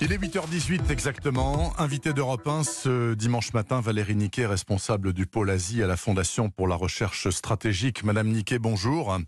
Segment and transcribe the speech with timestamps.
[0.00, 1.72] Il est 8h18 exactement.
[1.78, 6.50] Invité d'Europe 1 ce dimanche matin, Valérie Niquet, responsable du pôle Asie à la Fondation
[6.50, 8.04] pour la recherche stratégique.
[8.04, 9.18] Madame Niquet, bonjour.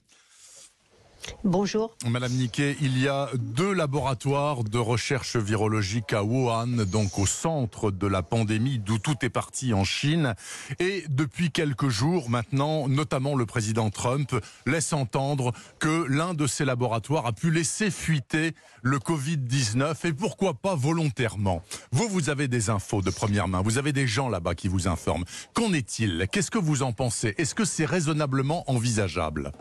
[1.44, 1.96] Bonjour.
[2.06, 7.90] Madame Niquet, il y a deux laboratoires de recherche virologique à Wuhan, donc au centre
[7.90, 10.34] de la pandémie, d'où tout est parti en Chine.
[10.78, 14.34] Et depuis quelques jours maintenant, notamment le président Trump
[14.66, 20.54] laisse entendre que l'un de ces laboratoires a pu laisser fuiter le Covid-19 et pourquoi
[20.54, 21.62] pas volontairement.
[21.92, 24.88] Vous, vous avez des infos de première main, vous avez des gens là-bas qui vous
[24.88, 25.24] informent.
[25.54, 26.26] Qu'en est-il?
[26.30, 27.34] Qu'est-ce que vous en pensez?
[27.38, 29.52] Est-ce que c'est raisonnablement envisageable?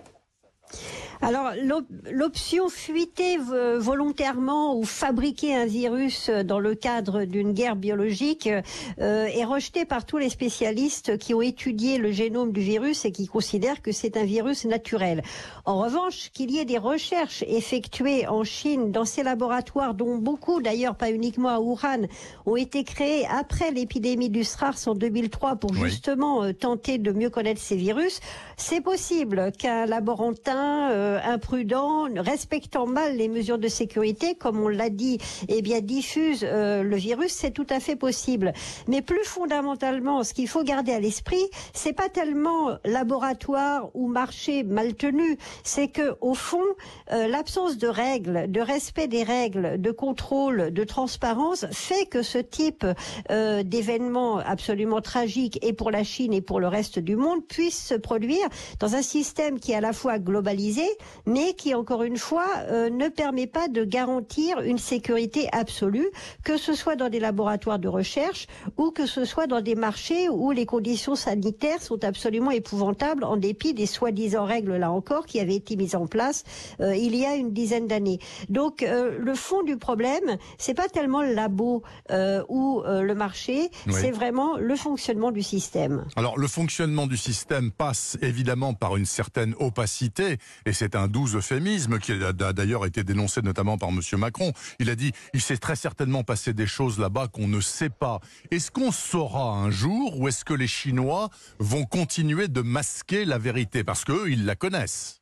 [1.22, 1.52] Alors
[2.12, 9.44] l'option fuiter volontairement ou fabriquer un virus dans le cadre d'une guerre biologique euh, est
[9.44, 13.82] rejetée par tous les spécialistes qui ont étudié le génome du virus et qui considèrent
[13.82, 15.22] que c'est un virus naturel.
[15.66, 20.62] En revanche, qu'il y ait des recherches effectuées en Chine dans ces laboratoires, dont beaucoup
[20.62, 22.08] d'ailleurs pas uniquement à Wuhan,
[22.46, 27.30] ont été créés après l'épidémie du SRAS en 2003 pour justement euh, tenter de mieux
[27.30, 28.20] connaître ces virus,
[28.58, 34.68] c'est possible qu'un laborantin euh, euh, imprudent, respectant mal les mesures de sécurité, comme on
[34.68, 38.54] l'a dit, eh bien diffuse euh, le virus, c'est tout à fait possible.
[38.88, 41.43] Mais plus fondamentalement, ce qu'il faut garder à l'esprit,
[41.74, 46.63] c'est pas tellement laboratoire ou marché mal tenu, c'est que au fond,
[47.12, 52.37] euh, l'absence de règles, de respect des règles, de contrôle, de transparence fait que ce
[52.37, 52.85] type
[53.30, 57.96] d'événement absolument tragique et pour la Chine et pour le reste du monde puisse se
[57.96, 58.48] produire
[58.80, 60.87] dans un système qui est à la fois globalisé,
[61.26, 66.09] mais qui, encore une fois, euh, ne permet pas de garantir une sécurité absolue,
[66.44, 68.47] que ce soit dans des laboratoires de recherche
[68.78, 73.38] ou que ce soit dans des marchés où les conditions sanitaires sont absolument épouvantables en
[73.38, 76.44] dépit des soi-disant règles, là encore, qui avaient été mises en place
[76.80, 78.20] euh, il y a une dizaine d'années.
[78.50, 81.84] Donc, euh, le fond du problème, c'est pas tellement le labo
[82.50, 86.06] ou le marché, c'est vraiment le fonctionnement du système.
[86.16, 91.36] Alors, le fonctionnement du système passe évidemment par une certaine opacité, et c'est un doux
[91.36, 94.02] euphémisme qui a d'ailleurs été dénoncé notamment par M.
[94.18, 94.54] Macron.
[94.80, 98.20] Il a dit il s'est très certainement passé des choses là-bas qu'on ne sait pas.
[98.52, 101.30] Est-ce qu'on saura un jour ou est-ce que les Chinois
[101.60, 103.84] vont continuer de masquer la vérité?
[103.84, 105.20] Parce qu'eux, ils la connaissent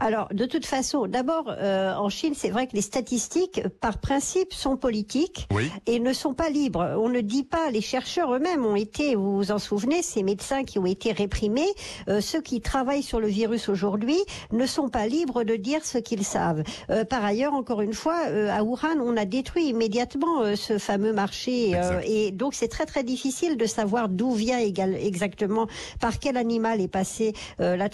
[0.00, 4.52] alors, de toute façon, d'abord, euh, en Chine, c'est vrai que les statistiques, par principe,
[4.52, 5.48] sont politiques
[5.86, 6.96] et ne sont pas libres.
[6.98, 10.64] On ne dit pas, les chercheurs eux-mêmes ont été, vous vous en souvenez, ces médecins
[10.64, 11.68] qui ont été réprimés,
[12.08, 14.18] euh, ceux qui travaillent sur le virus aujourd'hui
[14.52, 16.62] ne sont pas libres de dire ce qu'ils savent.
[16.90, 21.72] Euh, par ailleurs, encore une fois, à Wuhan, on a détruit immédiatement ce fameux marché
[22.04, 25.66] et donc c'est très très difficile de savoir d'où vient exactement,
[26.00, 27.88] par quel animal est passée la,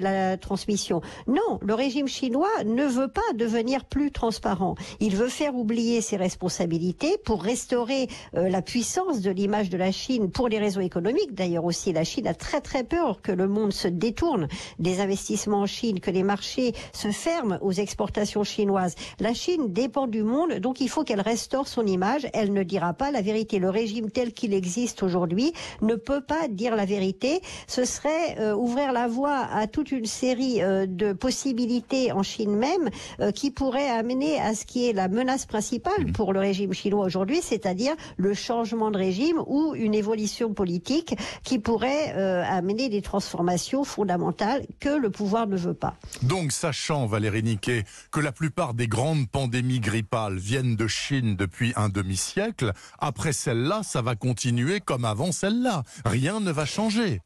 [0.00, 1.00] la transmission.
[1.36, 4.74] Non, le régime chinois ne veut pas devenir plus transparent.
[5.00, 9.92] Il veut faire oublier ses responsabilités pour restaurer euh, la puissance de l'image de la
[9.92, 11.34] Chine pour les raisons économiques.
[11.34, 14.48] D'ailleurs aussi, la Chine a très très peur que le monde se détourne
[14.78, 18.94] des investissements en Chine, que les marchés se ferment aux exportations chinoises.
[19.20, 22.26] La Chine dépend du monde, donc il faut qu'elle restaure son image.
[22.32, 23.58] Elle ne dira pas la vérité.
[23.58, 27.42] Le régime tel qu'il existe aujourd'hui ne peut pas dire la vérité.
[27.66, 32.54] Ce serait euh, ouvrir la voie à toute une série euh, de possibilités en Chine
[32.54, 32.88] même
[33.18, 36.12] euh, qui pourraient amener à ce qui est la menace principale mhm.
[36.12, 41.58] pour le régime chinois aujourd'hui, c'est-à-dire le changement de régime ou une évolution politique qui
[41.58, 45.94] pourrait euh, amener des transformations fondamentales que le pouvoir ne veut pas.
[46.22, 47.82] Donc, sachant, Valérie Niquet,
[48.12, 53.80] que la plupart des grandes pandémies grippales viennent de Chine depuis un demi-siècle, après celle-là,
[53.82, 55.82] ça va continuer comme avant celle-là.
[56.04, 57.20] Rien ne va changer.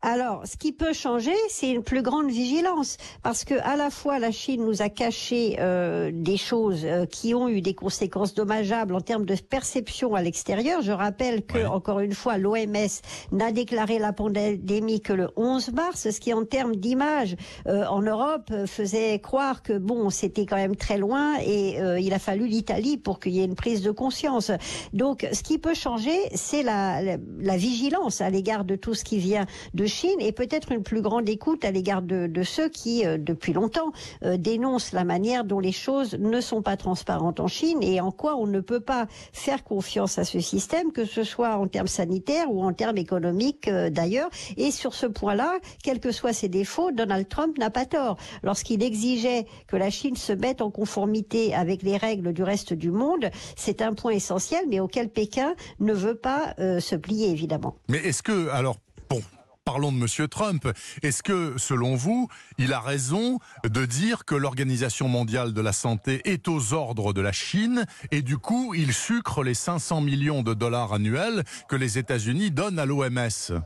[0.00, 4.20] Alors, ce qui peut changer, c'est une plus grande vigilance, parce que à la fois
[4.20, 8.94] la Chine nous a caché euh, des choses euh, qui ont eu des conséquences dommageables
[8.94, 10.82] en termes de perception à l'extérieur.
[10.82, 13.00] Je rappelle que, encore une fois, l'OMS
[13.32, 17.34] n'a déclaré la pandémie que le 11 mars, ce qui, en termes d'image
[17.66, 22.18] euh, en Europe, faisait croire que bon, c'était quand même très loin, et il a
[22.20, 24.52] fallu l'Italie pour qu'il y ait une prise de conscience.
[24.92, 29.02] Donc, ce qui peut changer, c'est la, la, la vigilance à l'égard de tout ce
[29.02, 33.04] qui vient de Chine et peut-être une plus grande écoute à l'égard de, ceux qui,
[33.04, 33.92] euh, depuis longtemps,
[34.22, 38.10] euh, dénoncent la manière dont les choses ne sont pas transparentes en Chine et en
[38.10, 41.88] quoi on ne peut pas faire confiance à ce système, que ce soit en termes
[41.88, 44.30] sanitaires ou en termes économiques euh, d'ailleurs.
[44.56, 48.16] Et sur ce point-là, quels que soient ses défauts, Donald Trump n'a pas tort.
[48.42, 52.90] Lorsqu'il exigeait que la Chine se mette en conformité avec les règles du reste du
[52.90, 57.76] monde, c'est un point essentiel, mais auquel Pékin ne veut pas se plier, évidemment.
[57.88, 58.76] Mais est-ce que, alors,
[59.08, 59.20] bon,
[59.68, 60.66] parlons de Monsieur Trump.
[61.02, 62.26] Est-ce que, selon vous,
[62.56, 67.20] il a raison de dire que l'Organisation mondiale de la santé est aux ordres de
[67.20, 71.98] la Chine et du coup, il sucre les 500 millions de dollars annuels que les
[71.98, 73.60] États-Unis donnent à l'OMS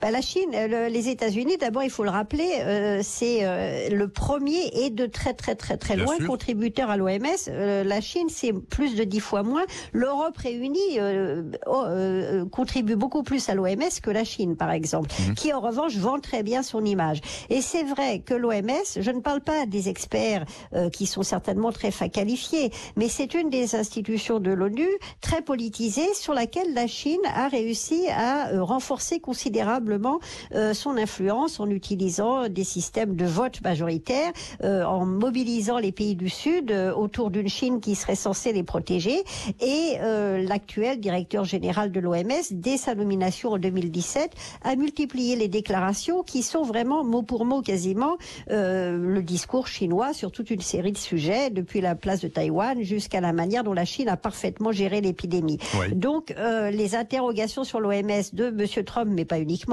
[0.00, 4.08] bah, la Chine, euh, les États-Unis, d'abord, il faut le rappeler, euh, c'est euh, le
[4.08, 7.20] premier et de très très très très loin contributeur à l'OMS.
[7.48, 9.64] la Chine, c'est plus de dix fois moins.
[9.92, 10.98] L'Europe réunie
[11.66, 11.84] oh,
[12.50, 15.34] contribue beaucoup plus à l'OMS que la Chine, par exemple, mhm.
[15.34, 17.20] qui en revanche vend très bien son image.
[17.50, 20.44] Et c'est vrai que l'OMS, je ne parle pas des experts
[20.92, 24.88] qui sont certainement très qualifiés, mais c'est une des institutions de l'ONU
[25.20, 29.89] très politisée sur laquelle la Chine a réussi à renforcer considérablement
[30.54, 34.32] euh, son influence en utilisant des systèmes de vote majoritaire,
[34.62, 38.62] euh, en mobilisant les pays du Sud euh, autour d'une Chine qui serait censée les
[38.62, 39.22] protéger.
[39.60, 39.98] Et
[40.46, 44.32] l'actuel directeur général de l'OMS, dès sa nomination en 2017,
[44.62, 48.16] a multiplié les déclarations qui sont vraiment mot pour mot quasiment
[48.48, 53.20] le discours chinois sur toute une série de sujets, depuis la place de Taïwan jusqu'à
[53.20, 55.58] la manière dont la Chine a parfaitement géré l'épidémie.
[55.92, 56.34] Donc
[56.72, 58.84] les interrogations sur l'OMS de M.
[58.84, 59.69] Trump, mais pas uniquement,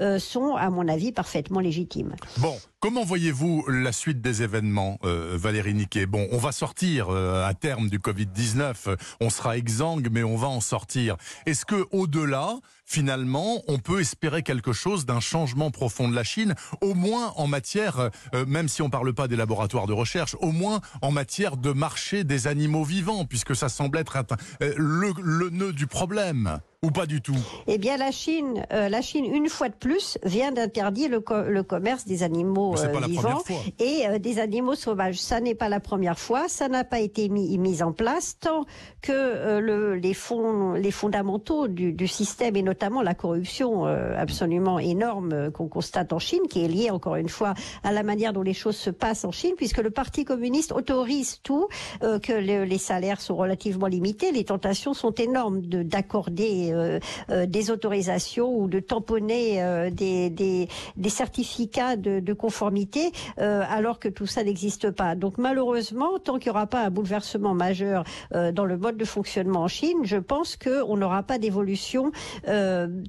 [0.00, 2.14] euh, sont, à mon avis, parfaitement légitimes.
[2.38, 6.06] Bon, comment voyez-vous la suite des événements, euh, Valérie Niquet?
[6.06, 10.48] Bon, on va sortir euh, à terme du Covid-19, on sera exsangue, mais on va
[10.48, 11.16] en sortir.
[11.46, 12.58] Est-ce que, au-delà,
[12.90, 17.46] finalement, on peut espérer quelque chose d'un changement profond de la Chine, au moins en
[17.46, 18.10] matière,
[18.48, 21.70] même si on ne parle pas des laboratoires de recherche, au moins en matière de
[21.70, 24.18] marché des animaux vivants, puisque ça semble être
[24.60, 27.36] le, le nœud du problème ou pas du tout?
[27.66, 31.62] Eh bien, la Chine, euh, la Chine, une fois de plus, vient d'interdire le, le,
[31.62, 33.42] commerce des animaux euh, vivants
[33.78, 35.20] et euh, des animaux sauvages.
[35.20, 36.48] Ça n'est pas la première fois.
[36.48, 38.64] Ça n'a pas été mis, mis, en place tant
[39.02, 45.50] que le, les, fonds, les fondamentaux du, du, système et notamment la corruption absolument énorme
[45.50, 48.54] qu'on constate en Chine, qui est liée encore une fois à la manière dont les
[48.54, 51.68] choses se passent en Chine, puisque le Parti communiste autorise tout,
[52.00, 56.98] que les salaires sont relativement limités, les tentations sont énormes d'accorder euh,
[57.30, 63.98] euh, des autorisations ou de tamponner euh, des, des, des, certificats de, de conformité alors
[63.98, 65.14] que tout ça n'existe pas.
[65.14, 69.62] Donc malheureusement, tant qu'il n'y aura pas un bouleversement majeur dans le mode de fonctionnement
[69.62, 72.12] en Chine, je pense qu'on n'aura pas d'évolution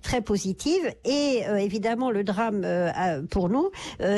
[0.01, 0.93] très positive.
[1.05, 2.65] Et évidemment, le drame
[3.29, 3.69] pour nous,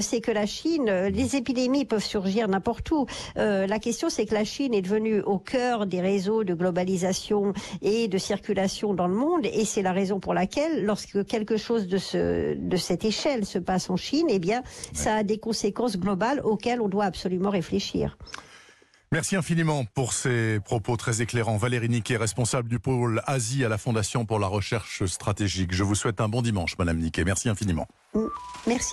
[0.02, 3.06] c'est que la Chine, les épidémies peuvent surgir n'importe où.
[3.36, 8.08] la question, c'est que la Chine est devenue au cœur des réseaux de globalisation et
[8.08, 11.98] de circulation dans le monde et c'est la raison pour laquelle, lorsque quelque chose de,
[11.98, 14.64] ce, de cette échelle se passe en Chine, eh bien,
[14.94, 18.18] ça a des conséquences globales auxquelles on doit absolument réfléchir.
[19.14, 21.58] Merci infiniment pour ces propos très éclairants.
[21.58, 25.72] Valérie Niquet, responsable du pôle Asie à la Fondation pour la recherche stratégique.
[25.72, 27.24] Je vous souhaite un bon dimanche, Madame Niquet.
[27.24, 27.86] Merci infiniment.
[28.66, 28.92] Merci.